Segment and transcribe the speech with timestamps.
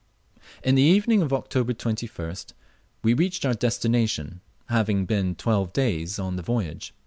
[0.65, 2.53] On the evening of October 21st
[3.03, 6.95] we reached our destination, having been twelve days on the voyage.